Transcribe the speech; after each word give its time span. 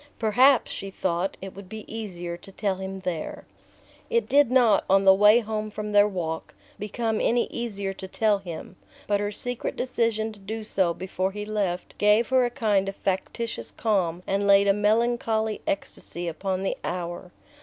"Perhaps," 0.17 0.71
she 0.71 0.89
thought, 0.89 1.37
"it 1.43 1.53
will 1.53 1.61
be 1.61 1.85
easier 1.87 2.35
to 2.35 2.51
tell 2.51 2.77
him 2.77 3.01
there." 3.01 3.45
It 4.09 4.27
did 4.27 4.49
not, 4.49 4.83
on 4.89 5.05
the 5.05 5.13
way 5.13 5.41
home 5.41 5.69
from 5.69 5.91
their 5.91 6.07
walk, 6.07 6.55
become 6.79 7.21
any 7.21 7.43
easier 7.51 7.93
to 7.93 8.07
tell 8.07 8.39
him; 8.39 8.77
but 9.05 9.19
her 9.19 9.31
secret 9.31 9.75
decision 9.75 10.33
to 10.33 10.39
do 10.39 10.63
so 10.63 10.95
before 10.95 11.31
he 11.33 11.45
left 11.45 11.95
gave 11.99 12.29
her 12.29 12.43
a 12.45 12.49
kind 12.49 12.89
of 12.89 12.95
factitious 12.95 13.69
calm 13.69 14.23
and 14.25 14.47
laid 14.47 14.67
a 14.67 14.73
melancholy 14.73 15.61
ecstasy 15.67 16.27
upon 16.27 16.63
the 16.63 16.75
hour. 16.83 17.31